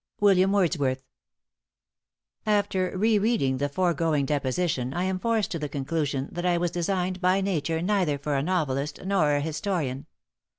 [0.19, 1.03] WILLIAM WORDSWORTH.
[2.47, 7.21] After rereading the foregoing deposition I am forced to the conclusion that I was designed
[7.21, 10.07] by nature neither for a novelist nor a historian.